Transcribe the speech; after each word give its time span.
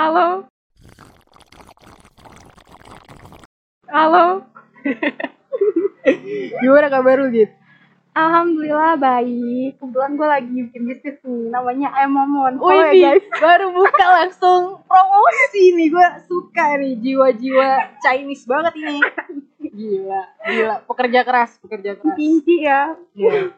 Halo. 0.00 0.48
Halo. 3.84 4.48
Gimana 6.64 6.88
kabar 6.88 7.20
lu 7.20 7.28
gitu? 7.28 7.52
Alhamdulillah 8.16 8.96
baik. 8.96 9.76
Kebetulan 9.76 10.16
gue 10.16 10.24
lagi 10.24 10.48
bikin 10.56 10.82
bisnis 10.88 11.20
nih, 11.20 11.52
namanya 11.52 11.92
Ayam 11.92 12.16
Momon. 12.16 12.56
Oh 12.64 12.72
ya 12.72 13.12
ini 13.12 13.28
baru 13.44 13.76
buka 13.76 14.24
langsung 14.24 14.80
promosi 14.88 15.76
nih 15.76 15.92
gue 15.92 16.08
suka 16.24 16.80
nih 16.80 16.96
jiwa-jiwa 16.96 18.00
Chinese 18.00 18.48
banget 18.48 18.72
ini. 18.80 19.04
Gila, 19.68 20.22
gila. 20.48 20.76
Pekerja 20.88 21.20
keras, 21.28 21.60
pekerja 21.60 22.00
keras. 22.00 22.16
Kinci 22.16 22.64
ya. 22.64 22.96
Iya. 23.12 23.52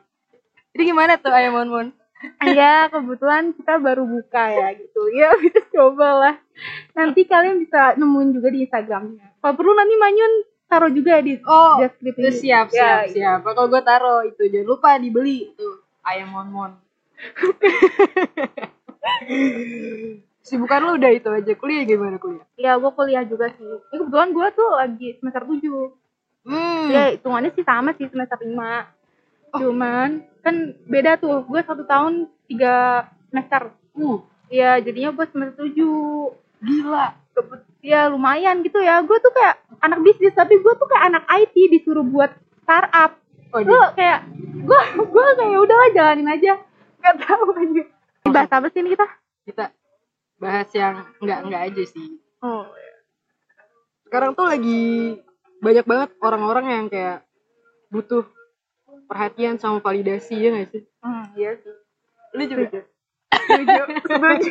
Jadi 0.75 0.83
gimana 0.91 1.23
tuh 1.23 1.31
ayam 1.31 1.55
mon 1.55 1.71
mon? 1.71 1.89
Iya, 2.43 2.91
kebetulan 2.91 3.55
kita 3.55 3.79
baru 3.83 4.07
buka 4.07 4.45
ya 4.51 4.75
gitu. 4.79 5.03
Ya 5.19 5.35
bisa 5.39 5.61
coba 5.75 6.09
lah. 6.19 6.35
Nanti 6.95 7.27
kalian 7.27 7.59
bisa 7.63 7.95
nemuin 7.99 8.31
juga 8.35 8.49
di 8.55 8.63
Instagramnya. 8.67 9.27
Kalau 9.43 9.55
perlu 9.59 9.75
nanti 9.75 9.95
Manyun 9.99 10.33
taruh 10.71 10.89
juga 10.89 11.21
di 11.21 11.37
Oh, 11.45 11.77
deskripsi. 11.83 12.23
Terus 12.23 12.41
siap, 12.41 12.73
Ya, 12.73 13.05
siap, 13.05 13.13
siap. 13.13 13.39
Kalau 13.45 13.69
gue 13.69 13.83
taruh 13.85 14.25
itu 14.25 14.49
jangan 14.49 14.67
lupa 14.71 14.97
dibeli 14.97 15.53
tuh 15.59 15.83
ayam 16.07 16.33
mon 16.33 16.49
mon. 16.49 16.73
Sibukan 20.43 20.81
lu 20.83 20.99
udah 20.99 21.11
itu 21.15 21.29
aja. 21.31 21.53
Kuliah 21.55 21.87
gimana 21.87 22.19
kuliah? 22.19 22.43
Ya, 22.59 22.75
gue 22.75 22.91
kuliah 22.95 23.23
juga 23.23 23.47
sih. 23.55 23.63
Ya, 23.63 23.99
kebetulan 24.01 24.35
gue 24.35 24.47
tuh 24.59 24.69
lagi 24.75 25.09
semester 25.23 25.43
7. 25.47 25.95
Hmm. 26.43 26.91
Ya, 26.91 27.15
hitungannya 27.15 27.55
sih 27.55 27.63
sama 27.63 27.95
sih 27.95 28.11
semester 28.11 28.43
5. 28.43 28.51
Cuman 29.53 30.11
kan 30.41 30.55
beda 30.87 31.17
tuh. 31.17 31.45
Gue 31.45 31.61
satu 31.63 31.85
tahun 31.85 32.29
tiga 32.49 33.07
semester. 33.29 33.73
Uh, 33.93 34.21
Iya, 34.53 34.85
jadinya 34.85 35.17
gue 35.17 35.27
semester 35.33 35.65
7. 35.65 35.81
gila. 36.61 37.17
Kebet- 37.33 37.65
ya 37.81 38.13
lumayan 38.13 38.61
gitu 38.61 38.85
ya. 38.85 39.01
Gue 39.01 39.17
tuh 39.19 39.33
kayak 39.33 39.57
anak 39.81 40.05
bisnis 40.05 40.37
tapi 40.37 40.61
gue 40.61 40.73
tuh 40.77 40.85
kayak 40.85 41.09
anak 41.09 41.25
IT 41.25 41.57
disuruh 41.73 42.05
buat 42.05 42.29
startup. 42.61 43.17
Oh, 43.53 43.61
Gue 43.65 43.81
kayak 43.97 44.29
gue 44.53 44.81
gue 45.01 45.27
kayak 45.41 45.59
udahlah 45.59 45.89
jalanin 45.97 46.29
aja. 46.29 46.61
Gak 47.01 47.17
tahu 47.25 47.49
aja. 47.57 47.83
Bahas 48.29 48.51
apa 48.53 48.67
sih 48.69 48.81
ini 48.85 48.93
kita? 48.93 49.07
kita 49.43 49.75
bahas 50.39 50.71
yang 50.71 51.03
enggak 51.19 51.39
enggak 51.43 51.63
aja 51.67 51.83
sih. 51.83 52.07
Oh, 52.39 52.63
sekarang 54.07 54.37
tuh 54.37 54.47
lagi 54.47 55.19
banyak 55.59 55.83
banget 55.83 56.11
orang-orang 56.21 56.67
yang 56.69 56.85
kayak 56.87 57.25
butuh 57.89 58.23
perhatian 59.07 59.57
sama 59.59 59.79
validasi 59.81 60.35
ya 60.39 60.49
gak 60.55 60.69
sih? 60.73 60.83
hmm, 61.03 61.25
iya 61.39 61.51
sih. 61.61 61.75
Lu 62.37 62.43
juga? 62.49 62.83
Setuju. 63.33 63.83
Setuju. 64.03 64.51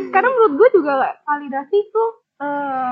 Karena 0.14 0.28
menurut 0.30 0.52
gue 0.58 0.68
juga 0.82 1.20
validasi 1.26 1.78
tuh 1.90 2.10
eh, 2.42 2.90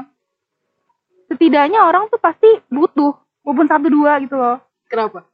setidaknya 1.32 1.80
orang 1.84 2.08
tuh 2.10 2.18
pasti 2.18 2.48
butuh 2.70 3.14
walaupun 3.44 3.66
satu 3.66 3.86
dua 3.90 4.18
gitu 4.22 4.36
loh. 4.38 4.58
Kenapa? 4.88 5.26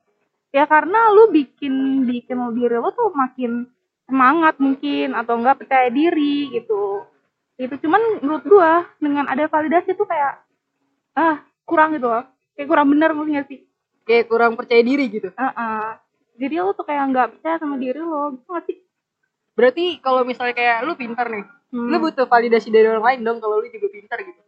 ya 0.50 0.67
karena 0.67 1.14
lu 1.14 1.30
bikin 1.30 2.06
bikin 2.06 2.39
diri 2.58 2.77
lu 2.78 2.91
tuh 2.91 3.14
makin 3.14 3.70
semangat 4.11 4.58
mungkin 4.58 5.14
atau 5.14 5.39
enggak 5.39 5.62
percaya 5.62 5.86
diri 5.91 6.50
gitu 6.50 7.06
itu 7.55 7.74
cuman 7.86 8.24
menurut 8.24 8.45
gua 8.50 8.83
dengan 8.98 9.30
ada 9.30 9.47
validasi 9.47 9.95
tuh 9.95 10.06
kayak 10.11 10.42
ah 11.14 11.39
kurang 11.62 11.95
gitu 11.95 12.11
loh 12.11 12.27
kayak 12.58 12.67
kurang 12.67 12.91
bener 12.91 13.14
mungkin 13.14 13.47
sih 13.47 13.62
Kayak 14.11 14.27
kurang 14.27 14.53
percaya 14.55 14.83
diri 14.83 15.06
gitu. 15.08 15.30
Heeh. 15.30 15.86
jadi 16.34 16.55
lu 16.58 16.72
tuh 16.72 16.83
kayak 16.83 17.05
nggak 17.06 17.28
percaya 17.30 17.56
sama 17.56 17.77
diri 17.77 18.00
lo 18.00 18.33
gitu 18.33 18.48
gak 18.48 18.64
sih 18.64 18.77
Berarti 19.52 19.84
kalau 19.98 20.22
misalnya 20.22 20.52
kayak 20.52 20.83
lu 20.83 20.94
pintar 20.94 21.28
nih, 21.28 21.44
Hmm. 21.69 21.86
lu 21.86 22.00
butuh 22.00 22.25
validasi 22.25 22.67
dari 22.69 22.83
orang 22.84 23.05
lain 23.05 23.20
dong 23.22 23.39
kalau 23.39 23.56
lu 23.56 23.69
juga 23.69 23.86
pintar 23.89 24.19
gitu. 24.20 24.42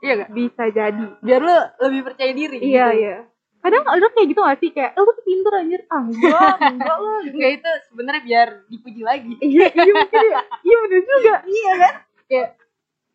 Iya 0.00 0.12
gak? 0.18 0.30
bisa 0.32 0.62
jadi 0.68 1.04
Biar 1.20 1.38
lu 1.38 1.56
lebih 1.80 2.00
percaya 2.02 2.32
diri. 2.32 2.58
iya 2.58 2.86
gitu. 2.88 3.00
iya 3.00 3.16
kadang 3.58 3.86
ada 3.86 4.06
kayak 4.08 4.26
gitu 4.26 4.40
gak 4.40 4.58
sih 4.58 4.70
kayak 4.70 4.90
eh, 4.90 4.98
lu 4.98 5.10
tuh 5.12 5.22
pinter 5.22 5.52
anjir 5.54 5.80
ah 5.86 6.02
enggak 6.02 6.54
enggak 6.72 6.96
lo 6.96 7.10
Enggak 7.22 7.50
itu 7.56 7.70
sebenarnya 7.86 8.22
biar 8.24 8.48
dipuji 8.66 9.02
lagi. 9.02 9.32
iya 9.38 9.66
iya 9.70 9.92
mungkin 9.92 10.24
ya 10.26 10.42
iya 10.60 10.76
bener 10.82 11.02
juga 11.04 11.34
iya 11.46 11.72
kan? 11.78 11.94
Kayak 12.26 12.48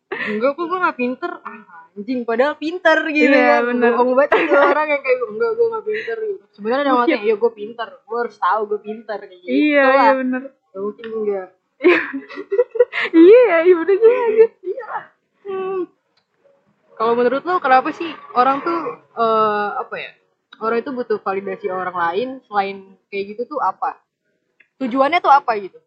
enggak 0.08 0.50
kok 0.52 0.64
gue 0.64 0.78
gak 0.78 0.96
pinter 0.96 1.30
ah, 1.38 1.62
anjing 1.90 2.20
padahal 2.22 2.54
pinter 2.54 2.98
gitu 3.06 3.28
Iya, 3.28 3.44
kan 3.54 3.62
bener. 3.66 3.90
bohong 3.92 4.12
banget 4.14 4.30
tuh 4.42 4.56
orang 4.58 4.88
yang 4.88 5.02
kayak 5.02 5.18
enggak 5.26 5.50
gue 5.52 5.66
gak 5.68 5.84
pinter 5.84 6.16
gitu 6.24 6.42
sebenarnya 6.50 6.84
dalam 6.84 6.98
hati 7.02 7.12
ya 7.22 7.34
gue 7.34 7.52
pinter 7.52 7.88
gue 7.98 8.18
harus 8.18 8.36
tahu 8.36 8.60
gue 8.66 8.80
pinter 8.80 9.18
kayak 9.20 9.38
gitu 9.38 9.50
iya 9.50 9.84
lah. 9.84 9.94
iya 9.94 10.10
bener 10.14 10.42
Ya, 10.68 10.78
mungkin 10.78 11.06
enggak 11.14 11.48
iya 13.14 13.54
iya 13.62 13.74
bener 13.76 13.94
juga 13.96 14.18
anjir 14.22 14.50
Hmm. 15.40 15.88
kalau 16.92 17.14
menurut 17.14 17.40
lo 17.40 17.56
kenapa 17.56 17.88
sih 17.90 18.04
orang 18.32 18.60
tuh 18.60 18.78
eh, 19.14 19.68
apa 19.78 19.94
ya 19.96 20.12
orang 20.58 20.78
itu 20.78 20.90
butuh 20.90 21.18
validasi 21.18 21.66
orang 21.66 21.96
lain 21.96 22.28
selain 22.42 22.76
kayak 23.06 23.32
gitu 23.32 23.48
tuh 23.48 23.58
apa 23.58 23.96
tujuannya 24.76 25.18
tuh 25.18 25.30
apa 25.30 25.56
gitu 25.56 25.80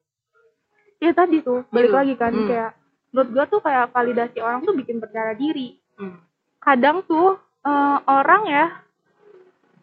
ya 0.98 1.12
tadi 1.12 1.40
tuh 1.40 1.62
balik 1.68 1.88
Gitu. 1.88 1.96
lagi 1.96 2.14
kan 2.16 2.32
Hmm. 2.32 2.48
kayak 2.48 2.72
menurut 3.12 3.30
gua 3.32 3.46
tuh 3.48 3.60
kayak 3.60 3.92
validasi 3.92 4.40
orang 4.40 4.64
tuh 4.64 4.76
bikin 4.76 4.98
percaya 5.00 5.36
diri. 5.36 5.78
Hmm. 6.00 6.18
kadang 6.62 7.06
tuh 7.06 7.38
eh, 7.62 7.98
orang 8.10 8.44
ya 8.50 8.66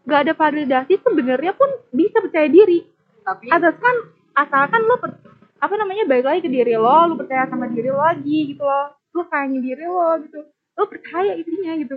gak 0.09 0.21
ada 0.25 0.33
validasi 0.35 0.99
sebenarnya 0.99 1.53
pun 1.53 1.69
bisa 1.93 2.19
percaya 2.25 2.49
diri. 2.49 2.89
Tapi 3.23 3.53
asalkan 3.53 3.97
asalkan 4.33 4.83
lo 4.89 4.97
per- 4.97 5.21
apa 5.59 5.75
namanya 5.77 6.09
balik 6.09 6.27
lagi 6.27 6.41
ke 6.47 6.51
diri 6.51 6.75
lo 6.79 7.13
lo 7.13 7.15
percaya 7.19 7.45
sama 7.51 7.69
diri 7.69 7.93
lo 7.93 8.01
lagi 8.01 8.55
gitu 8.55 8.63
lo 8.65 8.95
lo 9.13 9.23
sayangin 9.29 9.61
diri 9.61 9.85
lo 9.85 10.17
gitu. 10.25 10.41
Lo 10.79 10.83
percaya 10.89 11.37
intinya 11.37 11.73
gitu. 11.77 11.97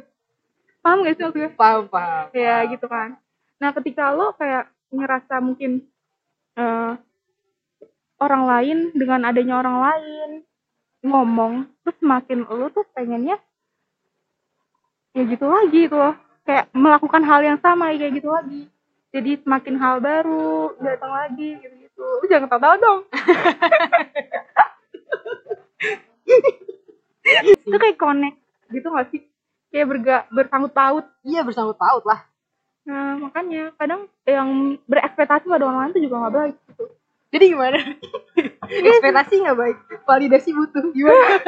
Paham 0.82 1.06
gak 1.06 1.14
sih 1.16 1.24
maksudnya? 1.24 1.50
Paham 1.56 1.84
paham 1.88 2.28
ya 2.36 2.58
gitu 2.68 2.86
kan. 2.90 3.10
Nah 3.62 3.70
ketika 3.78 4.12
lo 4.12 4.36
kayak 4.36 4.68
ngerasa 4.92 5.40
mungkin 5.40 5.88
eh, 6.60 6.94
orang 8.20 8.44
lain 8.46 8.78
dengan 8.92 9.24
adanya 9.26 9.56
orang 9.62 9.78
lain 9.82 10.30
ngomong 11.02 11.66
terus 11.82 11.98
makin 12.06 12.46
lo 12.46 12.70
tuh 12.70 12.86
pengennya 12.94 13.38
ya 15.12 15.22
gitu 15.28 15.44
lagi 15.50 15.90
gitu 15.90 15.98
loh 15.98 16.16
kayak 16.46 16.70
melakukan 16.74 17.22
hal 17.26 17.42
yang 17.46 17.60
sama 17.62 17.94
kayak 17.94 18.14
gitu 18.18 18.30
lagi. 18.32 18.70
Jadi 19.12 19.44
semakin 19.44 19.76
hal 19.76 20.00
baru 20.00 20.72
datang 20.80 21.12
lagi 21.12 21.60
gitu 21.60 21.76
gitu 21.84 22.00
lu 22.00 22.26
jangan 22.32 22.48
ketawa 22.48 22.76
dong. 22.80 23.04
Itu 27.68 27.76
kayak 27.76 28.00
connect 28.00 28.38
gitu 28.72 28.88
gak 28.88 29.12
sih? 29.12 29.22
Kayak 29.72 29.88
berga 29.92 30.24
bersangkut 30.32 30.72
paut. 30.72 31.06
Iya 31.28 31.44
bersangkut 31.44 31.76
paut 31.76 32.04
lah. 32.08 32.24
Nah, 32.82 33.14
makanya 33.20 33.76
kadang 33.78 34.10
yang 34.26 34.80
berekspektasi 34.90 35.46
pada 35.46 35.70
orang 35.70 35.86
lain 35.86 35.94
tuh 35.94 36.02
juga 36.02 36.16
nggak 36.18 36.34
baik 36.34 36.56
gitu. 36.74 36.90
jadi 37.30 37.46
gimana? 37.54 37.78
Ekspektasi 38.66 39.34
nggak 39.46 39.60
baik 39.60 39.78
validasi 40.12 40.52
butuh 40.52 40.84
gimana 40.92 41.40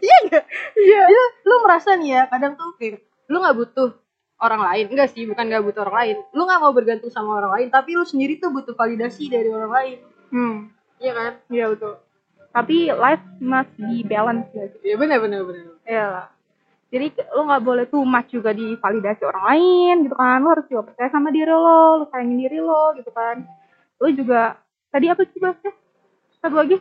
iya 0.00 0.40
Iya. 0.72 1.02
Iya, 1.06 1.24
lu 1.42 1.56
merasa 1.62 1.94
nih 1.94 2.10
ya 2.14 2.22
kadang 2.26 2.54
tuh 2.54 2.74
kayak 2.78 3.02
lu 3.28 3.38
nggak 3.38 3.56
butuh 3.56 3.88
orang 4.38 4.62
lain 4.62 4.86
enggak 4.90 5.10
sih 5.10 5.22
bukan 5.24 5.46
nggak 5.46 5.62
butuh 5.62 5.86
orang 5.86 5.96
lain 6.02 6.16
lu 6.32 6.42
nggak 6.42 6.60
mau 6.60 6.72
bergantung 6.74 7.10
sama 7.10 7.38
orang 7.38 7.52
lain 7.54 7.68
tapi 7.68 7.94
lu 7.94 8.02
sendiri 8.02 8.38
tuh 8.38 8.50
butuh 8.50 8.74
validasi 8.74 9.28
dari 9.28 9.48
orang 9.48 9.70
lain 9.70 9.98
Hmm, 10.32 10.72
iya 10.96 11.12
kan 11.12 11.32
iya 11.52 11.68
betul. 11.68 12.00
Tapi 12.52 12.88
life 12.88 13.20
must 13.36 13.68
be 13.76 14.00
balance 14.02 14.48
ya. 14.50 14.64
iya 14.80 14.96
benar 14.96 15.20
benar 15.20 15.44
benar 15.44 15.76
Iya 15.84 16.04
lah. 16.08 16.26
Jadi 16.88 17.06
lo 17.32 17.44
nggak 17.44 17.62
boleh 17.62 17.84
too 17.86 18.00
much 18.02 18.28
juga 18.28 18.52
divalidasi 18.52 19.22
orang 19.22 19.44
lain 19.52 19.94
gitu 20.04 20.16
kan. 20.16 20.40
Lo 20.40 20.56
harus 20.56 20.64
juga 20.68 20.88
percaya 20.88 21.08
sama 21.08 21.28
diri 21.28 21.48
lo, 21.48 22.00
lo 22.00 22.04
sayangin 22.08 22.38
diri 22.38 22.58
lo 22.58 22.96
gitu 22.96 23.12
kan. 23.12 23.44
Lo 24.00 24.08
juga 24.08 24.56
tadi 24.88 25.06
apa 25.08 25.20
sih 25.24 25.36
bahasnya? 25.36 25.72
Satu 26.42 26.54
lagi 26.58 26.76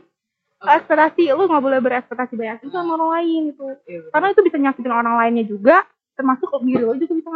ekspektasi 0.61 1.23
lo 1.31 1.45
nggak 1.45 1.63
boleh 1.63 1.79
berekspektasi 1.79 2.33
banyak 2.33 2.57
juga 2.61 2.81
sama 2.81 2.97
orang 2.97 3.11
lain 3.21 3.41
gitu. 3.49 3.63
Iya, 3.85 3.97
benar. 4.01 4.11
Karena 4.11 4.27
itu 4.29 4.41
bisa 4.41 4.57
nyakitin 4.57 4.93
orang 4.93 5.15
lainnya 5.17 5.45
juga, 5.45 5.77
termasuk 6.13 6.49
diri 6.61 6.81
lo 6.81 6.93
juga 6.93 7.13
bisa 7.13 7.29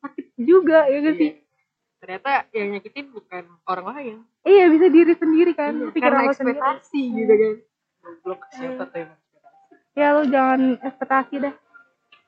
sakit 0.00 0.26
juga 0.36 0.78
ya 0.86 0.98
gak 1.00 1.16
sih? 1.16 1.30
ternyata 2.02 2.50
yang 2.50 2.74
nyakitin 2.74 3.14
bukan 3.14 3.46
orang 3.62 3.86
lain 3.94 4.16
Iya 4.42 4.66
bisa 4.74 4.90
diri 4.90 5.14
sendiri 5.14 5.54
kan, 5.54 5.70
Iya, 5.70 5.94
pikiran 5.94 6.10
karena 6.10 6.26
lo 6.26 6.34
sendiri. 6.34 6.58
ekspektasi 6.58 7.00
gitu 7.14 7.32
kan 7.38 7.54
goblok 8.02 8.40
siapa 8.50 8.82
tuh 8.82 8.98
yang 8.98 9.10
ekspektasi 9.14 9.94
Ya 9.94 10.06
lo 10.10 10.22
jangan 10.26 10.60
ekspektasi 10.82 11.34
dah. 11.38 11.54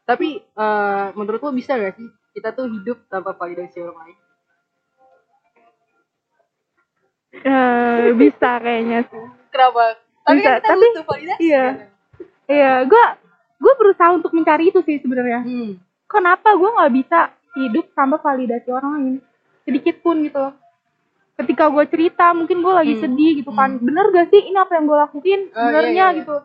tapi 0.05 0.29
eh, 0.38 1.06
menurut 1.12 1.41
lo 1.41 1.50
bisa 1.50 1.75
gak 1.75 1.99
sih 1.99 2.06
kita 2.31 2.55
tuh 2.55 2.70
hidup 2.70 3.02
tanpa 3.08 3.35
validasi 3.35 3.82
orang 3.82 3.99
lain 4.06 4.19
Eh, 7.36 8.14
bisa 8.14 8.50
kayaknya 8.56 9.02
sih. 9.04 9.22
kenapa 9.48 9.98
tapi 10.22 10.38
Bisa, 10.38 10.46
kan 10.46 10.56
kita 10.56 10.69
tapi- 10.69 10.88
butuh 10.88 11.06
validasi 11.06 11.40
iya. 11.42 11.64
kan? 11.64 11.75
Iya, 12.46 12.72
gue 12.84 13.04
gue 13.56 13.72
berusaha 13.75 14.10
untuk 14.12 14.31
mencari 14.31 14.64
itu 14.69 14.81
sih 14.81 14.96
sebenarnya. 14.98 15.40
hmm. 15.40 15.70
Kenapa 16.04 16.52
gue 16.52 16.70
nggak 16.70 16.92
bisa 16.94 17.19
hidup 17.54 17.84
tanpa 17.92 18.16
validasi 18.19 18.69
orang 18.69 18.92
lain? 18.94 19.14
Sedikit 19.62 19.98
pun 20.00 20.22
gitu 20.22 20.52
ketika 21.34 21.66
gue 21.66 21.82
cerita 21.84 22.31
mungkin 22.31 22.62
gue 22.62 22.72
lagi 22.72 22.94
Hmm. 22.94 23.02
sedih 23.02 23.32
gitu 23.36 23.50
kan 23.50 23.75
Hmm. 23.75 23.82
bener 23.82 24.06
gak 24.08 24.31
sih 24.31 24.38
ini 24.40 24.54
apa 24.54 24.72
yang 24.72 24.86
gue 24.86 24.94
lakuin 24.94 25.25
Oh, 25.25 25.34
iya, 25.42 25.50
sebenarnya 25.50 25.90
iya, 25.90 26.06
iya. 26.06 26.19
gitu 26.22 26.36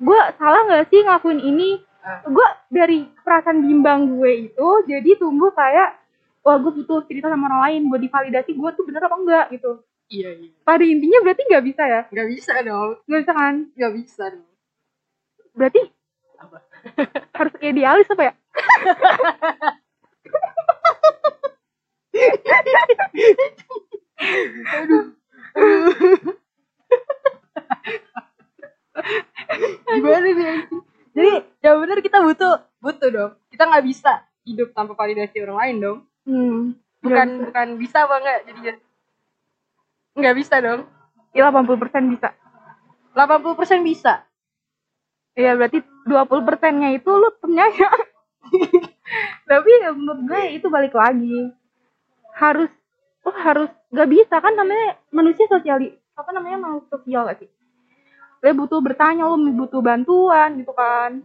gue 0.00 0.20
salah 0.32 0.60
gak 0.64 0.84
sih 0.88 0.98
ngelakuin 0.98 1.40
ini 1.42 1.68
Ah. 2.00 2.24
gue 2.24 2.46
dari 2.66 2.98
perasaan 3.20 3.60
bimbang 3.60 4.08
gue 4.10 4.48
itu 4.48 4.68
jadi 4.88 5.10
tumbuh 5.14 5.52
kayak 5.52 6.00
wah 6.40 6.56
gue 6.56 6.72
butuh 6.72 7.04
cerita 7.04 7.28
sama 7.28 7.44
orang 7.46 7.62
lain 7.62 7.80
buat 7.86 8.00
divalidasi 8.00 8.50
gue 8.50 8.70
tuh 8.72 8.82
bener 8.82 9.04
apa 9.04 9.16
enggak 9.16 9.46
gitu 9.52 9.84
iya 10.12 10.30
iya. 10.36 10.52
Pada 10.60 10.84
intinya 10.84 11.24
berarti 11.24 11.42
nggak 11.48 11.64
bisa 11.64 11.82
ya? 11.88 12.02
Nggak 12.12 12.28
bisa 12.28 12.52
dong. 12.60 12.90
Nggak 13.08 13.20
bisa 13.24 13.32
kan? 13.32 13.54
Nggak 13.72 13.92
bisa 13.96 14.24
dong. 14.28 14.46
Berarti 15.56 15.82
Apa? 16.42 16.58
harus 17.38 17.54
idealis 17.64 18.12
apa 18.12 18.22
ya? 18.28 18.34
Gimana 29.92 30.28
nih 30.28 30.66
jadi 31.12 31.44
ya 31.60 31.76
bener 31.76 32.00
kita 32.00 32.24
butuh 32.24 32.54
butuh 32.80 33.08
dong. 33.12 33.32
Kita 33.52 33.68
nggak 33.68 33.84
bisa 33.84 34.24
hidup 34.48 34.72
tanpa 34.72 34.96
validasi 34.96 35.44
orang 35.44 35.58
lain 35.60 35.76
dong. 35.78 35.98
Hmm. 36.24 36.60
Bukan 37.04 37.28
bukan 37.50 37.68
bisa 37.76 38.08
apa 38.08 38.14
enggak 38.22 38.38
jadi 38.48 38.60
nggak 40.16 40.36
bisa 40.36 40.60
dong 40.60 40.88
ya 41.32 41.48
80% 41.48 42.12
bisa 42.12 42.30
80% 43.16 43.84
bisa 43.84 44.24
Iya 45.32 45.56
berarti 45.56 45.80
20 46.04 46.48
persennya 46.48 46.92
itu 46.92 47.08
lu 47.08 47.32
penyayang. 47.40 48.00
Tapi 49.50 49.70
ya 49.80 49.90
menurut 49.96 50.20
gue 50.28 50.42
itu 50.60 50.66
balik 50.68 50.92
lagi. 50.92 51.48
Harus 52.36 52.68
oh 53.24 53.36
harus 53.36 53.70
gak 53.92 54.08
bisa 54.12 54.40
kan 54.40 54.52
namanya 54.52 54.98
manusia 55.08 55.48
sosiali 55.48 55.94
apa 56.12 56.30
namanya 56.36 56.68
makhluk 56.68 56.86
sosial 56.92 57.24
gak 57.32 57.40
sih? 57.40 57.48
Lo 58.44 58.52
butuh 58.52 58.80
bertanya 58.84 59.24
lo 59.24 59.40
butuh 59.40 59.80
bantuan 59.80 60.60
gitu 60.60 60.72
kan. 60.76 61.24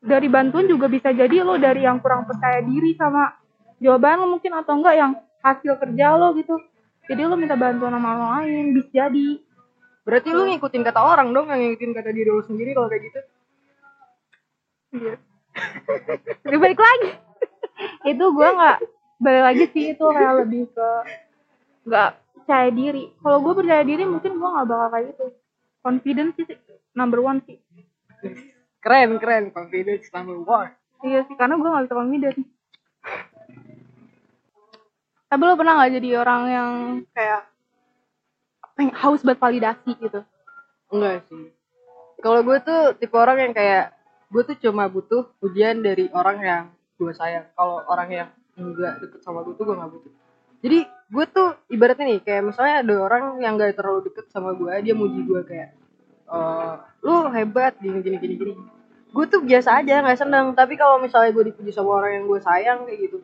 Dari 0.00 0.28
bantuan 0.32 0.64
juga 0.64 0.88
bisa 0.88 1.12
jadi 1.12 1.44
lo 1.44 1.60
dari 1.60 1.84
yang 1.84 2.00
kurang 2.00 2.24
percaya 2.24 2.64
diri 2.64 2.96
sama 2.96 3.36
jawaban 3.84 4.24
lo 4.24 4.26
mungkin 4.32 4.52
atau 4.56 4.80
enggak 4.80 4.96
yang 4.96 5.12
hasil 5.44 5.76
kerja 5.76 6.16
lo 6.16 6.32
gitu. 6.40 6.56
Jadi 7.04 7.20
lo 7.20 7.36
minta 7.36 7.52
bantuan 7.54 7.92
sama 7.92 8.08
orang 8.16 8.30
lain 8.48 8.64
bisa 8.74 8.90
jadi. 8.92 9.28
berarti 10.04 10.28
lu 10.36 10.44
ngikutin 10.44 10.84
kata 10.84 11.00
orang 11.00 11.32
dong 11.32 11.48
yang 11.48 11.60
ngikutin 11.64 11.96
kata 11.96 12.12
diri 12.12 12.28
lu 12.28 12.44
sendiri 12.44 12.76
kalau 12.76 12.92
kayak 12.92 13.08
gitu 13.08 13.20
Iya. 14.94 15.14
Tapi 16.44 16.56
balik 16.60 16.76
lagi. 16.78 17.10
itu 18.12 18.24
gua 18.30 18.48
nggak 18.52 18.78
balik 19.18 19.42
lagi 19.42 19.64
sih 19.72 19.84
itu 19.96 20.04
kayak 20.04 20.44
lebih 20.44 20.68
ke 20.70 20.88
nggak 21.88 22.10
percaya 22.36 22.68
diri. 22.70 23.04
Kalau 23.18 23.38
gue 23.40 23.54
percaya 23.56 23.82
diri 23.82 24.04
mungkin 24.04 24.32
gua 24.36 24.48
nggak 24.60 24.66
bakal 24.68 24.88
kayak 24.92 25.04
gitu. 25.10 25.24
Confidence 25.80 26.32
sih 26.36 26.46
number 26.92 27.18
one 27.20 27.40
sih. 27.48 27.58
keren 28.84 29.16
keren 29.16 29.48
confidence 29.48 30.08
number 30.12 30.36
one 30.44 30.68
Iya 31.00 31.24
sih 31.24 31.34
karena 31.36 31.56
gua 31.56 31.68
nggak 31.74 31.84
bisa 31.88 31.96
confident. 31.96 32.36
Tapi 35.34 35.50
lo 35.50 35.58
pernah 35.58 35.82
nggak 35.82 35.98
jadi 35.98 36.08
orang 36.22 36.42
yang 36.46 36.70
kayak 37.10 37.50
pengen 38.78 38.94
haus 39.02 39.18
buat 39.26 39.34
validasi 39.34 39.98
gitu? 39.98 40.22
enggak 40.94 41.26
sih. 41.26 41.50
Kalau 42.22 42.46
gue 42.46 42.54
tuh 42.62 42.94
tipe 43.02 43.18
orang 43.18 43.42
yang 43.42 43.50
kayak 43.50 43.98
gue 44.30 44.42
tuh 44.46 44.54
cuma 44.62 44.86
butuh 44.86 45.34
pujian 45.42 45.82
dari 45.82 46.06
orang 46.14 46.38
yang 46.38 46.62
gue 47.02 47.10
sayang. 47.10 47.50
Kalau 47.58 47.82
orang 47.90 48.08
yang 48.14 48.28
enggak 48.54 49.02
deket 49.02 49.26
sama 49.26 49.42
gue 49.42 49.58
tuh 49.58 49.66
gue 49.66 49.74
nggak 49.74 49.90
butuh. 49.90 50.12
Jadi 50.62 50.78
gue 50.86 51.24
tuh 51.26 51.48
ibaratnya 51.66 52.14
nih 52.14 52.20
kayak 52.22 52.42
misalnya 52.54 52.74
ada 52.86 52.94
orang 52.94 53.24
yang 53.42 53.58
gak 53.58 53.74
terlalu 53.74 54.06
deket 54.06 54.30
sama 54.30 54.54
gue 54.54 54.70
dia 54.86 54.94
muji 54.94 55.18
gue 55.26 55.42
kayak 55.42 55.74
eh 56.30 56.74
lu 57.02 57.26
hebat 57.34 57.74
gini 57.82 57.98
gini 58.06 58.22
gini 58.22 58.34
gini. 58.38 58.52
Gue 59.10 59.26
tuh 59.26 59.42
biasa 59.42 59.82
aja 59.82 59.98
nggak 59.98 60.14
seneng. 60.14 60.54
Tapi 60.54 60.78
kalau 60.78 61.02
misalnya 61.02 61.34
gue 61.34 61.50
dipuji 61.50 61.74
sama 61.74 61.98
orang 61.98 62.22
yang 62.22 62.24
gue 62.30 62.38
sayang 62.38 62.86
kayak 62.86 63.10
gitu 63.10 63.18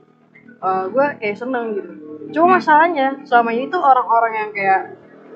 eh 0.60 0.84
gue 0.88 1.06
kayak 1.20 1.36
seneng 1.36 1.66
gitu. 1.76 1.90
Cuma 2.30 2.60
masalahnya 2.60 3.20
selama 3.24 3.50
ini 3.50 3.66
tuh 3.66 3.80
orang-orang 3.80 4.32
yang 4.36 4.50
kayak 4.52 4.82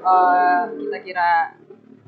eh, 0.04 0.62
kita 0.84 0.98
kira 1.02 1.28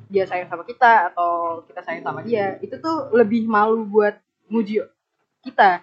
dia 0.06 0.22
sayang 0.22 0.46
sama 0.46 0.62
kita 0.62 1.10
atau 1.10 1.60
kita 1.66 1.82
sayang 1.82 2.04
sama 2.06 2.22
dia 2.22 2.62
itu 2.62 2.78
tuh 2.78 3.10
lebih 3.10 3.48
malu 3.50 3.82
buat 3.82 4.14
muji 4.46 4.78
kita. 5.42 5.82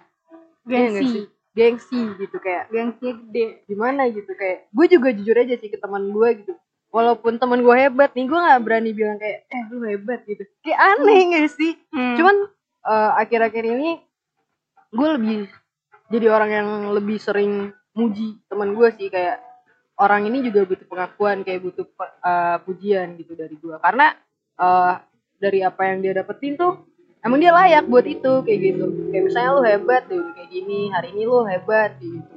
Iya 0.64 0.88
Gengsi. 0.96 1.28
gengsi 1.54 2.00
gitu 2.18 2.36
kayak 2.40 2.72
Gengsi 2.72 3.12
gede. 3.12 3.62
gimana? 3.68 4.08
gitu 4.08 4.32
kayak 4.32 4.72
gue 4.72 4.86
juga 4.88 5.08
jujur 5.12 5.36
aja 5.36 5.54
sih 5.60 5.68
ke 5.68 5.76
teman 5.76 6.08
gue 6.08 6.28
gitu. 6.40 6.54
Walaupun 6.88 7.36
teman 7.36 7.60
gue 7.60 7.74
hebat 7.74 8.14
nih 8.14 8.24
gue 8.24 8.38
nggak 8.38 8.62
berani 8.64 8.90
bilang 8.94 9.18
kayak 9.18 9.44
eh 9.50 9.62
lu 9.68 9.84
hebat 9.84 10.22
gitu. 10.24 10.46
Kayak 10.62 10.78
aneh 10.94 11.20
gak 11.34 11.48
sih? 11.52 11.72
Hmm. 11.92 12.16
cuman 12.16 12.36
eh, 12.88 13.10
akhir-akhir 13.20 13.64
ini 13.66 13.90
gue 14.94 15.08
lebih 15.18 15.38
jadi 16.12 16.26
orang 16.28 16.50
yang 16.50 16.68
lebih 16.92 17.16
sering 17.16 17.72
muji 17.94 18.36
teman 18.50 18.74
gue 18.74 18.88
sih 18.98 19.08
kayak 19.08 19.40
orang 19.96 20.26
ini 20.26 20.42
juga 20.42 20.66
butuh 20.66 20.86
pengakuan 20.90 21.46
kayak 21.46 21.62
butuh 21.62 21.86
eh, 22.24 22.56
pujian 22.66 23.14
gitu 23.16 23.38
dari 23.38 23.54
gue 23.54 23.76
karena 23.78 24.12
eh, 24.58 24.94
dari 25.38 25.60
apa 25.62 25.82
yang 25.92 25.98
dia 26.02 26.12
dapetin 26.16 26.56
tuh 26.58 26.82
emang 27.24 27.40
dia 27.40 27.52
layak 27.56 27.88
buat 27.88 28.04
itu 28.04 28.32
kayak 28.44 28.60
gitu. 28.60 28.84
Kayak 29.10 29.24
misalnya 29.32 29.50
lu 29.56 29.62
hebat 29.64 30.02
tuh 30.06 30.22
kayak 30.36 30.48
gini 30.52 30.92
hari 30.92 31.08
ini 31.16 31.22
lu 31.24 31.44
hebat 31.48 31.96
gitu. 31.98 32.36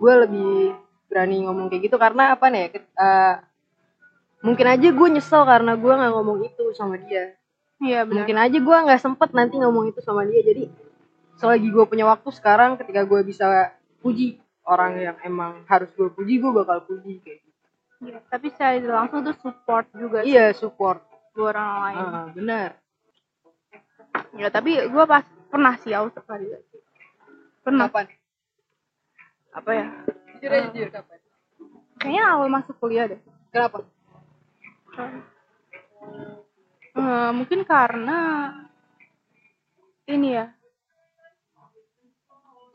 Gue 0.00 0.12
lebih 0.24 0.76
berani 1.06 1.46
ngomong 1.46 1.68
kayak 1.68 1.92
gitu 1.92 1.96
karena 2.00 2.34
apa 2.34 2.46
nih 2.48 2.72
eh, 2.76 3.34
mungkin 4.40 4.66
aja 4.66 4.88
gue 4.88 5.08
nyesel 5.12 5.42
karena 5.44 5.72
gue 5.76 5.92
nggak 5.92 6.12
ngomong 6.12 6.38
itu 6.48 6.64
sama 6.72 6.96
dia. 6.96 7.36
Iya 7.76 8.08
benar. 8.08 8.24
mungkin 8.24 8.36
aja 8.40 8.56
gue 8.56 8.76
nggak 8.88 9.02
sempet 9.04 9.30
nanti 9.36 9.60
ngomong 9.60 9.92
itu 9.92 10.00
sama 10.00 10.24
dia 10.24 10.40
jadi 10.40 10.64
selagi 11.36 11.68
gue 11.68 11.84
punya 11.84 12.04
waktu 12.04 12.28
sekarang 12.30 12.76
ketika 12.76 13.04
gue 13.04 13.20
bisa 13.22 13.72
puji 14.00 14.36
orang 14.64 14.96
yang 14.98 15.16
emang 15.22 15.62
harus 15.64 15.88
gue 15.92 16.08
puji 16.08 16.40
gue 16.40 16.52
bakal 16.52 16.82
puji 16.82 17.20
kayak 17.20 17.40
gitu 17.40 17.54
Iya, 17.96 18.20
tapi 18.28 18.52
tidak 18.52 18.92
langsung 18.92 19.24
tuh 19.24 19.36
support 19.40 19.88
juga 19.92 20.20
sih 20.20 20.28
iya 20.28 20.52
support 20.52 21.00
buat 21.32 21.52
orang 21.52 21.70
lain. 21.80 21.96
Ah, 21.98 22.26
benar 22.30 22.70
Ya 24.32 24.48
tapi 24.48 24.76
gue 24.76 25.04
pas 25.04 25.24
pernah 25.48 25.76
sih 25.80 25.92
aus 25.92 26.12
validasi. 26.12 26.76
Pernah. 27.60 27.88
kapan 27.88 28.06
Apa 29.52 29.70
ya? 29.72 29.86
jujur 30.36 30.50
aja 30.52 30.68
jujur 30.72 30.90
kapan 30.92 31.18
Kayaknya 31.96 32.22
awal 32.28 32.48
masuk 32.52 32.76
kuliah 32.76 33.08
deh. 33.08 33.20
kenapa 33.48 33.80
Eh, 36.96 37.30
mungkin 37.32 37.60
karena 37.64 38.20
ini 40.08 40.32
ya 40.32 40.55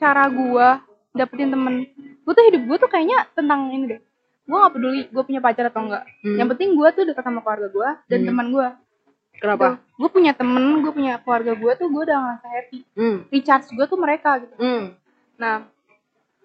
cara 0.02 0.26
gua 0.28 0.82
dapetin 1.14 1.54
temen. 1.54 1.86
Gue 2.22 2.34
tuh 2.34 2.46
hidup 2.50 2.62
gue 2.66 2.78
tuh 2.78 2.90
kayaknya 2.90 3.30
tentang 3.38 3.70
ini 3.70 3.86
deh. 3.98 4.02
Gue 4.48 4.58
nggak 4.58 4.74
peduli 4.74 5.02
gue 5.08 5.24
punya 5.24 5.40
pacar 5.40 5.70
atau 5.70 5.86
enggak 5.86 6.04
Hmm. 6.26 6.38
yang 6.42 6.48
penting 6.50 6.74
gue 6.74 6.88
tuh 6.92 7.04
dekat 7.06 7.22
sama 7.22 7.40
keluarga 7.40 7.68
gue 7.70 7.90
dan 8.10 8.20
Hmm. 8.22 8.28
teman 8.34 8.46
gue 8.50 8.68
kenapa? 9.38 9.68
Gue 9.96 10.10
punya 10.10 10.32
temen 10.34 10.64
gue 10.82 10.92
punya 10.92 11.14
keluarga 11.22 11.52
gue 11.54 11.72
tuh 11.78 11.88
gue 11.88 12.02
udah 12.04 12.18
ngerasa 12.18 12.48
happy. 12.50 12.80
Hmm. 12.98 13.18
Recharge 13.30 13.70
gue 13.70 13.86
tuh 13.86 14.00
mereka 14.00 14.42
gitu. 14.42 14.56
Hmm. 14.58 14.86
Nah 15.38 15.56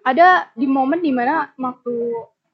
ada 0.05 0.27
di 0.53 0.67
momen 0.69 1.01
di 1.01 1.11
mana 1.11 1.51
waktu 1.57 1.93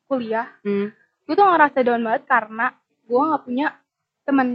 kuliah 0.08 0.48
hmm. 0.64 0.88
gue 1.28 1.34
tuh 1.34 1.46
ngerasa 1.46 1.78
down 1.82 2.02
banget 2.02 2.24
karena 2.26 2.66
gue 3.04 3.20
nggak 3.20 3.44
punya 3.44 3.68
teman 4.24 4.48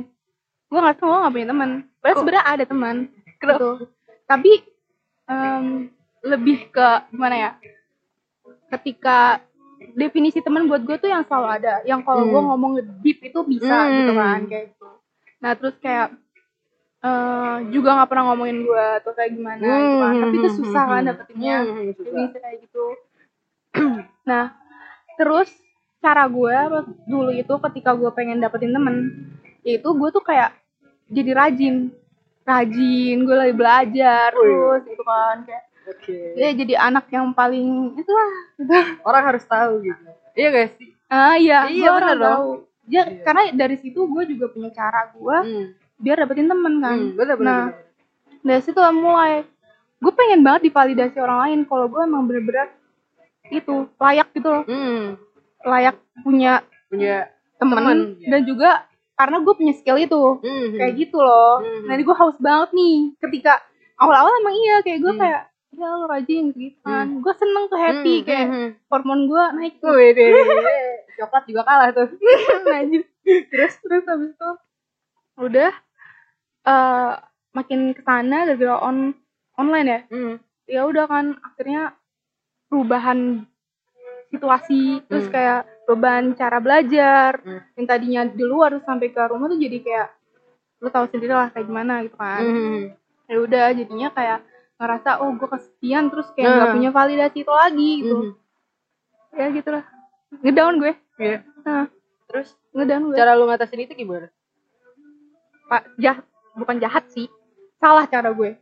gue 0.69 0.79
nggak 0.79 0.97
gue 0.99 1.09
nggak 1.09 1.35
punya 1.35 1.49
teman 1.49 1.71
padahal 2.01 2.17
sebenarnya 2.17 2.45
ada 2.47 2.65
teman 2.65 2.97
gitu. 3.39 3.71
Tapi 4.25 4.51
em, 5.27 5.67
lebih 6.39 6.71
ke 6.71 6.89
gimana 7.11 7.37
ya 7.37 7.51
ketika 8.71 9.43
definisi 9.95 10.39
teman 10.39 10.67
buat 10.67 10.83
gue 10.83 10.97
tuh 10.97 11.09
yang 11.09 11.25
selalu 11.25 11.49
ada. 11.49 11.75
Yang 11.83 12.01
kalau 12.05 12.25
gue 12.27 12.41
Hmm. 12.41 12.49
ngomong 12.53 12.73
deep 13.01 13.19
itu 13.23 13.41
bisa 13.43 13.87
Hmm. 13.87 13.95
gitu 13.97 14.13
kan 14.13 14.41
kayak 14.45 14.65
gitu. 14.73 14.87
Nah 15.39 15.53
terus 15.55 15.77
kayak 15.79 16.09
eh 16.99 17.57
juga 17.71 17.95
nggak 17.95 18.11
pernah 18.11 18.25
ngomongin 18.29 18.67
gue 18.67 18.87
atau 18.99 19.15
kayak 19.15 19.31
gimana 19.33 19.63
gitu 19.63 19.97
kan. 19.97 20.15
Tapi 20.19 20.35
itu 20.37 20.49
susah 20.57 20.85
kan 20.85 21.03
dapetinnya. 21.05 21.57
Hmm, 21.63 21.91
susah. 21.95 22.05
definisi 22.05 22.37
kayak 22.39 22.59
gitu. 22.63 22.85
Nah 24.29 24.45
terus 25.15 25.49
cara 25.99 26.27
gue 26.27 26.57
dulu 27.07 27.31
itu 27.33 27.55
ketika 27.71 27.91
gue 27.95 28.11
pengen 28.13 28.39
dapetin 28.39 28.71
temen 28.71 28.97
yaitu 29.63 29.89
gue 29.89 30.09
tuh 30.11 30.23
kayak 30.23 30.53
jadi 31.09 31.33
rajin. 31.35 31.77
Rajin 32.43 33.17
gue 33.23 33.37
lagi 33.37 33.55
belajar 33.55 34.33
terus 34.33 34.81
gitu 34.85 35.05
kan 35.05 35.45
kayak 35.45 35.68
oke 35.89 36.17
ya 36.35 36.49
jadi 36.53 36.75
anak 36.79 37.09
yang 37.09 37.33
paling 37.33 37.69
itu 37.95 38.11
lah 38.11 38.31
gitu. 38.55 38.73
orang 39.03 39.23
harus 39.25 39.45
tahu 39.45 39.73
gitu 39.83 40.03
iya 40.35 40.69
sih 40.71 40.91
ah 41.09 41.35
iya 41.35 41.67
Iya, 41.67 41.89
bener 41.91 42.15
dong. 42.15 42.25
tahu 42.29 42.51
ya 42.87 43.03
Iya. 43.05 43.23
karena 43.23 43.43
dari 43.53 43.77
situ 43.77 44.01
gue 44.03 44.23
juga 44.27 44.47
punya 44.49 44.71
cara 44.71 45.09
gue 45.11 45.37
hmm. 45.39 45.67
biar 45.99 46.17
dapetin 46.19 46.47
temen 46.47 46.75
kan 46.79 46.97
hmm. 46.97 47.15
bener 47.15 47.35
bener, 47.35 47.45
nah 47.45 47.65
bener. 47.67 48.45
dari 48.45 48.63
situ 48.63 48.77
lah 48.77 48.93
mulai 48.93 49.45
gue 49.99 50.13
pengen 50.15 50.41
banget 50.41 50.69
divalidasi 50.69 51.17
orang 51.17 51.39
lain 51.43 51.59
kalau 51.65 51.87
gue 51.87 52.01
emang 52.01 52.25
bener-bener 52.25 52.69
itu 53.49 53.89
layak 53.95 54.29
gitu 54.31 54.49
loh 54.49 54.65
hmm 54.65 55.17
layak 55.61 55.97
punya 56.23 56.63
punya 56.87 57.27
temen, 57.59 57.75
Temen, 57.77 57.99
ya. 58.17 58.29
dan 58.31 58.41
juga 58.47 58.71
karena 59.13 59.43
gue 59.43 59.51
punya 59.53 59.75
skill 59.75 59.99
itu 59.99 60.23
Mhm. 60.39 60.79
kayak 60.79 60.95
gitu 60.97 61.19
loh 61.19 61.59
Mhm. 61.59 61.85
nah 61.85 61.95
gue 61.99 62.17
haus 62.17 62.39
banget 62.39 62.71
nih 62.71 62.97
ketika 63.19 63.59
awal-awal 63.99 64.31
emang 64.39 64.55
iya 64.55 64.77
kayak 64.81 65.03
gue 65.03 65.11
Hmm. 65.11 65.21
kayak 65.21 65.43
ya 65.71 65.89
lo 65.95 66.07
rajin 66.07 66.51
gitu 66.51 66.81
kan 66.81 67.21
gue 67.21 67.35
seneng 67.37 67.65
tuh 67.69 67.79
happy 67.79 68.15
Mhm, 68.17 68.25
kayak 68.25 68.47
mhm. 68.49 68.69
hormon 68.89 69.21
gue 69.27 69.45
naik 69.55 69.75
tuh 69.79 69.93
Wih, 69.93 70.11
deh. 70.13 70.29
coklat 71.19 71.45
juga 71.45 71.63
kalah 71.63 71.89
tuh 71.93 72.09
lanjut 72.73 73.05
terus 73.51 73.75
terus 73.79 74.05
habis 74.07 74.33
itu 74.33 74.51
udah 75.39 75.73
eh 76.65 77.13
makin 77.53 77.93
ke 77.93 78.03
sana 78.03 78.47
gara-gara 78.47 78.77
on 78.81 79.13
online 79.55 79.89
ya 79.89 80.01
Mhm. 80.09 80.35
ya 80.67 80.81
udah 80.85 81.05
kan 81.05 81.27
akhirnya 81.43 81.93
perubahan 82.69 83.45
situasi 84.29 85.01
terus 85.09 85.27
Hmm. 85.27 85.35
kayak 85.35 85.61
perubahan 85.85 86.37
cara 86.37 86.59
belajar 86.61 87.41
Hmm. 87.41 87.61
yang 87.75 87.87
tadinya 87.87 88.23
di 88.25 88.45
luar 88.45 88.73
terus 88.73 88.85
sampai 88.85 89.09
ke 89.09 89.23
rumah 89.25 89.49
tuh 89.49 89.57
jadi 89.57 89.79
kayak 89.81 90.09
lu 90.79 90.89
tahu 90.89 91.09
sendiri 91.09 91.33
lah 91.33 91.49
kayak 91.51 91.67
gimana 91.67 92.05
gitu 92.05 92.15
kan 92.15 92.43
Mhm. 92.45 92.79
ya 93.27 93.37
udah 93.41 93.67
jadinya 93.75 94.09
kayak 94.13 94.39
ngerasa 94.79 95.19
oh 95.21 95.35
gue 95.35 95.49
kesepian 95.51 96.07
terus 96.07 96.31
kayak 96.33 96.49
nggak 96.49 96.69
Nah. 96.71 96.75
punya 96.79 96.91
validasi 96.95 97.39
itu 97.43 97.53
lagi 97.53 97.91
gitu. 98.03 98.15
Mhm. 98.15 98.33
ya 99.35 99.47
gitulah. 99.53 99.85
Ngedown 100.41 100.75
gue. 100.79 100.93
Iya. 101.19 101.39
nah, 101.67 101.87
terus? 102.31 102.55
Ngedown 102.73 103.11
gue. 103.11 103.17
Cara 103.19 103.35
lu 103.35 103.45
ngatasin 103.47 103.83
itu 103.83 103.95
gimana? 103.95 104.31
Pak 105.69 105.83
jahat 105.99 106.25
bukan 106.55 106.79
jahat 106.79 107.05
sih. 107.11 107.27
Salah 107.79 108.07
cara 108.07 108.31
gue. 108.33 108.57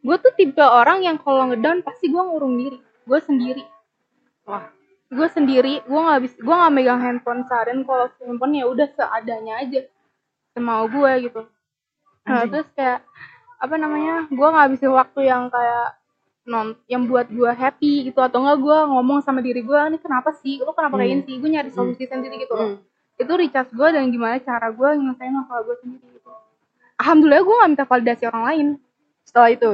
Gue 0.00 0.16
tuh 0.22 0.32
tipe 0.34 0.62
orang 0.62 1.02
yang 1.02 1.18
kalau 1.18 1.50
ngedown 1.50 1.82
pasti 1.82 2.08
gue 2.08 2.22
ngurung 2.22 2.56
diri. 2.56 2.78
Gue 3.04 3.18
sendiri. 3.20 3.62
Wah. 4.46 4.70
Gue 5.06 5.28
sendiri 5.30 5.82
gue 5.82 6.00
nggak 6.00 6.20
bisa 6.22 6.36
gue 6.38 6.54
nggak 6.54 6.72
megang 6.72 7.00
handphone 7.02 7.42
seharian. 7.46 7.82
Kalau 7.82 8.06
handphone 8.22 8.54
ya 8.54 8.64
udah 8.66 8.86
seadanya 8.94 9.60
aja. 9.60 9.82
Semau 10.54 10.86
gue 10.88 11.12
gitu. 11.28 11.42
Nah, 12.26 12.42
Anjing. 12.42 12.50
terus 12.54 12.68
kayak 12.74 13.00
apa 13.56 13.74
namanya 13.74 14.28
gue 14.28 14.48
nggak 14.48 14.68
bisa 14.70 14.86
waktu 14.88 15.20
yang 15.24 15.48
kayak 15.48 15.96
non 16.44 16.78
yang 16.86 17.04
buat 17.04 17.26
gue 17.26 17.50
happy 17.50 18.06
gitu 18.06 18.20
atau 18.20 18.38
enggak 18.38 18.58
gue 18.60 18.78
ngomong 18.86 19.18
sama 19.18 19.40
diri 19.40 19.60
gue 19.60 19.80
ini 19.86 19.98
kenapa 19.98 20.30
sih? 20.36 20.60
Lu 20.60 20.70
kenapa 20.70 20.94
kayak 20.94 21.08
Hmm. 21.08 21.14
gini 21.16 21.26
sih? 21.26 21.34
Gue 21.36 21.50
nyari 21.50 21.70
solusi 21.70 22.04
sendiri 22.04 22.36
gitu 22.38 22.54
loh. 22.54 22.68
Mhm. 22.74 22.94
itu 23.16 23.32
recharge 23.32 23.72
gue 23.72 23.88
dan 23.90 24.04
gimana 24.06 24.36
cara 24.38 24.68
gue 24.68 24.88
nyelesain 24.92 25.32
masalah 25.32 25.64
gue 25.64 25.76
sendiri 25.80 26.06
gitu. 26.12 26.28
Alhamdulillah 26.96 27.40
gue 27.40 27.54
nggak 27.54 27.70
minta 27.70 27.84
validasi 27.84 28.22
orang 28.26 28.44
lain 28.44 28.66
setelah 29.22 29.50
itu. 29.50 29.72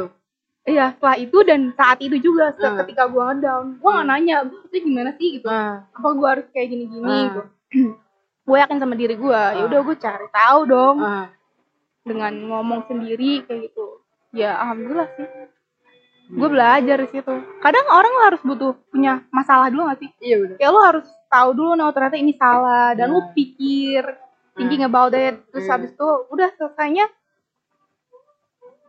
Iya 0.62 0.86
setelah 0.94 1.16
itu 1.18 1.38
dan 1.42 1.60
saat 1.74 1.98
itu 1.98 2.16
juga 2.16 2.54
Hmm. 2.54 2.78
ketika 2.80 3.04
gue 3.04 3.18
ngedown. 3.20 3.64
Gue 3.76 3.90
nggak 3.90 4.06
Hmm. 4.06 4.14
nanya 4.14 4.36
itu 4.46 4.76
gimana 4.80 5.10
sih? 5.12 5.28
gitu. 5.36 5.46
Nah 5.46 5.90
apa 5.90 6.08
gue 6.08 6.28
harus 6.30 6.46
kayak 6.48 6.68
gini-gini? 6.68 7.02
Ah. 7.04 7.22
gitu. 7.26 7.42
Gue 8.42 8.58
yakin 8.58 8.74
sama 8.76 8.94
diri 8.94 9.14
gue 9.14 9.38
ya 9.54 9.62
udah 9.62 9.80
gue 9.80 9.96
cari 9.96 10.26
tahu 10.28 10.60
dong. 10.66 10.96
Dengan 12.02 12.32
ngomong 12.50 12.86
sendiri 12.86 13.46
kayak 13.46 13.70
gitu. 13.70 14.02
Ya 14.34 14.58
alhamdulillah 14.58 15.08
sih. 15.14 15.28
Gue 16.32 16.48
belajar 16.48 16.96
di 16.96 17.08
situ. 17.12 17.34
Kadang 17.60 17.86
orang 17.92 18.12
harus 18.24 18.40
butuh 18.40 18.72
punya 18.88 19.20
masalah 19.28 19.68
dulu 19.68 19.90
gak 19.90 20.00
sih? 20.00 20.10
Iya 20.22 20.36
bener. 20.40 20.56
Ya 20.56 20.68
lo 20.72 20.80
harus 20.80 21.04
tahu 21.28 21.50
dulu 21.52 21.76
nah 21.76 21.92
ternyata 21.92 22.16
ini 22.16 22.32
salah. 22.34 22.96
Dan 22.96 23.12
Nah. 23.12 23.20
lo 23.20 23.20
pikir 23.36 24.00
thinking 24.56 24.82
about 24.82 25.12
it. 25.12 25.36
Terus 25.52 25.66
Hmm. 25.68 25.72
habis 25.76 25.90
itu 25.92 26.08
udah 26.32 26.48
selesainya 26.56 27.06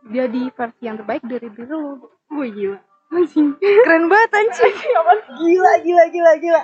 jadi 0.04 0.52
versi 0.52 0.82
yang 0.84 0.96
terbaik 1.00 1.24
dari 1.24 1.48
diri 1.48 1.68
lo 1.68 2.12
Wih 2.32 2.50
gila. 2.50 2.78
Anjing 3.12 3.54
keren 3.86 4.08
banget 4.08 4.30
anjing. 4.32 4.74
Gila 5.38 5.72
gila 5.84 6.04
gila 6.08 6.32
gila. 6.40 6.62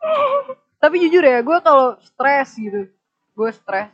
Tapi 0.82 0.96
jujur 1.00 1.20
ya 1.20 1.40
gue 1.40 1.58
kalau 1.60 1.96
stres 2.00 2.56
gitu 2.56 2.88
gue 3.30 3.50
stres 3.52 3.88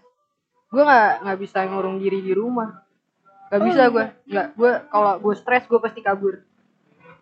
gue 0.66 0.82
nggak 0.82 1.12
nggak 1.22 1.38
bisa 1.38 1.58
ngurung 1.66 1.96
diri 2.02 2.20
di 2.22 2.32
rumah. 2.34 2.82
Nggak 3.50 3.60
bisa 3.62 3.82
Oh, 3.86 3.90
gue 3.94 4.04
nggak 4.26 4.46
gue 4.58 4.72
kalau 4.90 5.12
gue 5.22 5.34
stres 5.38 5.64
gue 5.66 5.78
pasti 5.78 6.00
kabur. 6.02 6.42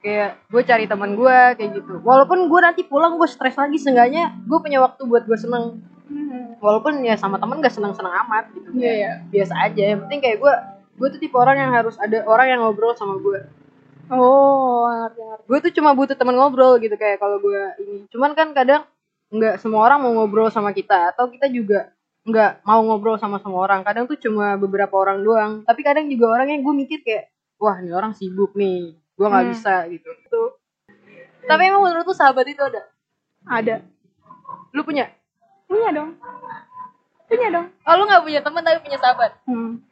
Kayak 0.05 0.41
gue 0.53 0.63
cari 0.65 0.85
teman 0.85 1.17
gue 1.17 1.39
kayak 1.57 1.71
gitu. 1.81 2.01
Walaupun 2.05 2.49
gue 2.49 2.61
nanti 2.61 2.83
pulang 2.85 3.17
gue 3.17 3.29
stres 3.29 3.57
lagi. 3.57 3.81
Seenggaknya 3.81 4.37
gue 4.45 4.59
punya 4.61 4.81
waktu 4.85 5.05
buat 5.09 5.25
gue 5.25 5.39
seneng. 5.39 5.81
Walaupun 6.61 7.01
ya 7.05 7.17
sama 7.17 7.41
temen 7.41 7.65
gak 7.65 7.73
seneng 7.73 7.97
seneng 7.97 8.13
amat 8.25 8.53
gitu. 8.53 8.69
Iya, 8.77 8.93
iya. 8.93 9.13
biasa 9.33 9.55
aja. 9.69 9.83
Yang 9.97 10.01
penting 10.09 10.21
kayak 10.21 10.39
gue 10.41 10.55
gue 10.95 11.09
tuh 11.17 11.21
tipe 11.21 11.37
orang 11.37 11.57
yang 11.59 11.73
harus 11.73 11.97
ada 11.99 12.23
orang 12.29 12.47
yang 12.53 12.61
ngobrol 12.63 12.95
sama 12.95 13.19
gue 13.19 13.43
oh 14.13 14.85
ngerti 14.85 15.21
ngerti. 15.23 15.45
Gue 15.49 15.59
tuh 15.65 15.73
cuma 15.81 15.91
butuh 15.97 16.17
teman 16.19 16.37
ngobrol 16.37 16.77
gitu 16.83 16.97
kayak 16.99 17.23
kalau 17.23 17.41
gue 17.41 17.63
ini. 17.81 17.97
Cuman 18.13 18.37
kan 18.37 18.53
kadang 18.53 18.85
nggak 19.33 19.59
semua 19.63 19.89
orang 19.89 20.05
mau 20.05 20.13
ngobrol 20.13 20.53
sama 20.53 20.77
kita 20.77 21.15
atau 21.15 21.31
kita 21.33 21.49
juga 21.49 21.91
nggak 22.25 22.65
mau 22.65 22.81
ngobrol 22.81 23.21
sama 23.21 23.39
semua 23.41 23.65
orang. 23.65 23.85
Kadang 23.85 24.09
tuh 24.09 24.17
cuma 24.17 24.57
beberapa 24.57 24.97
orang 24.97 25.21
doang. 25.21 25.53
Tapi 25.65 25.81
kadang 25.85 26.09
juga 26.09 26.33
orang 26.35 26.49
yang 26.53 26.61
gue 26.65 26.75
mikir 26.75 26.99
kayak 27.05 27.29
wah 27.61 27.77
ini 27.79 27.93
orang 27.93 28.17
sibuk 28.17 28.57
nih. 28.57 28.97
Gue 29.15 29.27
nggak 29.29 29.45
Hmm. 29.45 29.53
bisa 29.53 29.75
gitu. 29.93 30.09
Tuh 30.29 30.51
tapi 31.45 31.69
emang 31.69 31.85
menurut 31.85 32.09
lu 32.09 32.17
sahabat 32.17 32.49
itu 32.49 32.61
ada? 32.65 32.89
Ada. 33.45 33.85
Lu 34.73 34.81
punya? 34.81 35.13
Punya 35.69 35.93
dong. 35.93 36.17
Punya 37.29 37.49
dong. 37.53 37.67
Oh 37.85 37.95
lu 38.01 38.09
nggak 38.09 38.25
punya 38.25 38.41
teman 38.41 38.65
tapi 38.65 38.81
punya 38.81 38.99
sahabat? 38.99 39.33
Hmm. 39.45 39.85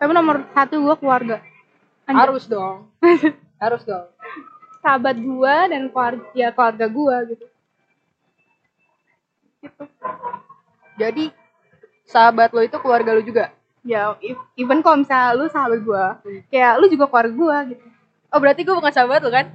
tapi 0.00 0.16
nomor 0.16 0.48
satu 0.56 0.80
gue 0.80 0.96
keluarga. 0.96 1.44
Anjir. 2.08 2.18
harus 2.24 2.44
dong. 2.48 2.88
Harus 3.60 3.84
dong. 3.84 4.08
Sahabat 4.80 5.20
gue 5.20 5.54
dan 5.68 5.92
keluarga 5.92 6.24
ya 6.32 6.48
keluarga 6.50 6.88
gue 6.88 7.16
gitu. 7.36 7.46
Gitu. 9.60 9.84
Jadi 10.96 11.24
sahabat 12.10 12.50
lo 12.50 12.60
itu 12.66 12.76
keluarga 12.82 13.14
lu 13.14 13.22
juga? 13.22 13.54
Ya 13.86 14.18
even 14.58 14.82
kalau 14.82 15.00
misalnya 15.00 15.38
lu 15.38 15.46
sahabat 15.48 15.80
gue 15.80 16.04
kayak 16.50 16.82
lu 16.82 16.90
juga 16.90 17.06
keluarga 17.06 17.32
gue 17.32 17.56
gitu. 17.74 17.86
Oh 18.34 18.38
berarti 18.42 18.66
gue 18.66 18.74
bukan 18.74 18.92
sahabat 18.92 19.22
lo 19.22 19.30
kan? 19.30 19.46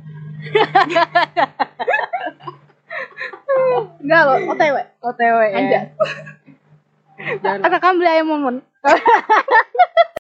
Enggak 4.02 4.22
lo 4.26 4.34
otw 4.52 4.76
OTW 5.04 5.38
ya. 5.52 5.58
Anjas. 5.60 5.88
Jangan 7.44 7.64
Atau 7.64 7.80
kan 7.80 7.96
beli 8.00 8.10
ayam 8.12 8.28
momon 8.28 8.56